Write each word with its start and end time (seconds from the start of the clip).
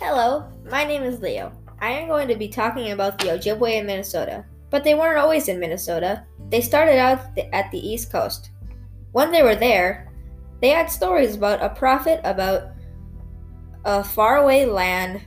Hello, 0.00 0.44
my 0.70 0.84
name 0.84 1.02
is 1.02 1.20
Leo. 1.20 1.52
I 1.80 1.90
am 1.90 2.08
going 2.08 2.28
to 2.28 2.36
be 2.36 2.48
talking 2.48 2.92
about 2.92 3.18
the 3.18 3.26
Ojibwe 3.26 3.78
in 3.78 3.86
Minnesota. 3.86 4.44
But 4.70 4.84
they 4.84 4.94
weren't 4.94 5.18
always 5.18 5.48
in 5.48 5.60
Minnesota. 5.60 6.24
They 6.50 6.60
started 6.60 6.98
out 6.98 7.20
at 7.52 7.70
the 7.70 7.78
East 7.78 8.12
Coast. 8.12 8.50
When 9.12 9.32
they 9.32 9.42
were 9.42 9.56
there, 9.56 10.12
they 10.60 10.70
had 10.70 10.90
stories 10.90 11.36
about 11.36 11.62
a 11.62 11.70
prophet 11.70 12.20
about 12.24 12.70
a 13.84 14.02
faraway 14.02 14.64
land 14.64 15.22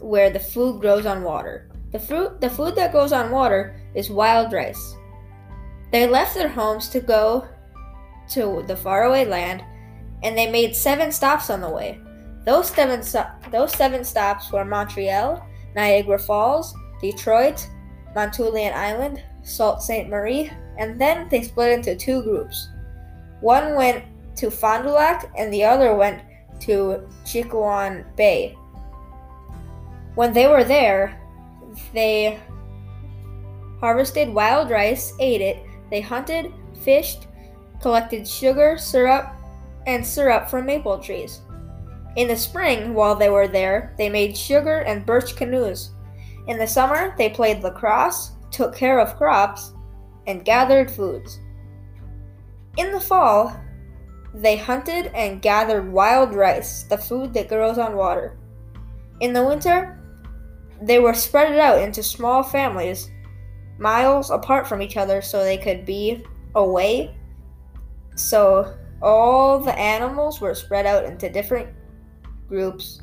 where 0.00 0.30
the 0.30 0.40
food 0.40 0.80
grows 0.80 1.06
on 1.06 1.22
water. 1.22 1.68
The 1.92 1.98
fruit 1.98 2.40
the 2.40 2.48
food 2.48 2.76
that 2.76 2.92
grows 2.92 3.12
on 3.12 3.30
water 3.30 3.76
is 3.94 4.10
wild 4.10 4.52
rice. 4.52 4.96
They 5.92 6.06
left 6.06 6.34
their 6.34 6.48
homes 6.48 6.88
to 6.90 7.00
go 7.00 7.48
to 8.30 8.64
the 8.66 8.76
faraway 8.76 9.24
land 9.24 9.64
and 10.22 10.36
they 10.36 10.50
made 10.50 10.74
seven 10.74 11.12
stops 11.12 11.50
on 11.50 11.60
the 11.60 11.70
way. 11.70 12.00
Those 12.44 12.70
seven, 12.70 13.02
those 13.50 13.72
seven 13.72 14.04
stops 14.04 14.50
were 14.50 14.64
Montreal, 14.64 15.46
Niagara 15.74 16.18
Falls, 16.18 16.74
Detroit, 17.00 17.66
Manitoulin 18.14 18.72
Island, 18.74 19.22
Sault 19.42 19.82
Ste. 19.82 20.08
Marie, 20.08 20.50
and 20.78 21.00
then 21.00 21.28
they 21.28 21.42
split 21.42 21.72
into 21.72 21.96
two 21.96 22.22
groups. 22.22 22.68
One 23.40 23.74
went 23.74 24.04
to 24.36 24.50
Fond 24.50 24.84
du 24.84 24.90
Lac 24.90 25.30
and 25.36 25.52
the 25.52 25.64
other 25.64 25.94
went 25.94 26.22
to 26.60 27.08
Chequamegon 27.24 28.04
Bay. 28.16 28.56
When 30.14 30.32
they 30.32 30.46
were 30.46 30.64
there, 30.64 31.20
they 31.94 32.38
harvested 33.80 34.28
wild 34.28 34.70
rice, 34.70 35.14
ate 35.20 35.40
it, 35.40 35.64
they 35.90 36.00
hunted, 36.00 36.52
fished, 36.82 37.26
collected 37.80 38.26
sugar, 38.28 38.76
syrup, 38.78 39.26
and 39.86 40.06
syrup 40.06 40.48
from 40.48 40.66
maple 40.66 40.98
trees. 40.98 41.40
In 42.16 42.28
the 42.28 42.36
spring, 42.36 42.94
while 42.94 43.14
they 43.14 43.30
were 43.30 43.48
there, 43.48 43.94
they 43.96 44.08
made 44.08 44.36
sugar 44.36 44.80
and 44.80 45.06
birch 45.06 45.36
canoes. 45.36 45.92
In 46.48 46.58
the 46.58 46.66
summer, 46.66 47.14
they 47.16 47.30
played 47.30 47.62
lacrosse, 47.62 48.32
took 48.50 48.74
care 48.74 48.98
of 48.98 49.16
crops, 49.16 49.72
and 50.26 50.44
gathered 50.44 50.90
foods. 50.90 51.38
In 52.76 52.92
the 52.92 53.00
fall, 53.00 53.58
they 54.34 54.56
hunted 54.56 55.06
and 55.14 55.42
gathered 55.42 55.90
wild 55.90 56.34
rice, 56.34 56.84
the 56.84 56.98
food 56.98 57.32
that 57.34 57.48
grows 57.48 57.78
on 57.78 57.96
water. 57.96 58.36
In 59.20 59.32
the 59.32 59.44
winter, 59.44 59.98
they 60.82 60.98
were 60.98 61.14
spread 61.14 61.58
out 61.58 61.80
into 61.80 62.02
small 62.02 62.42
families, 62.42 63.10
miles 63.78 64.30
apart 64.30 64.66
from 64.66 64.82
each 64.82 64.96
other, 64.96 65.20
so 65.20 65.42
they 65.44 65.58
could 65.58 65.84
be 65.84 66.24
away. 66.54 67.14
So 68.16 68.76
all 69.02 69.58
the 69.58 69.78
animals 69.78 70.40
were 70.40 70.54
spread 70.54 70.86
out 70.86 71.04
into 71.04 71.28
different 71.30 71.68
groups 72.48 73.02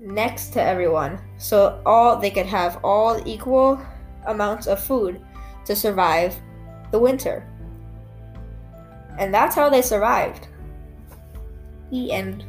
next 0.00 0.48
to 0.50 0.62
everyone 0.62 1.20
so 1.38 1.80
all 1.84 2.18
they 2.18 2.30
could 2.30 2.46
have 2.46 2.80
all 2.82 3.22
equal 3.26 3.80
amounts 4.26 4.66
of 4.66 4.82
food 4.82 5.20
to 5.64 5.76
survive 5.76 6.34
the 6.90 6.98
winter. 6.98 7.46
And 9.18 9.32
that's 9.32 9.54
how 9.54 9.68
they 9.68 9.82
survived. 9.82 10.48
The 11.90 12.12
end. 12.12 12.44